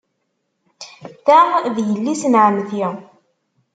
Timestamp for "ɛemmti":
2.43-2.85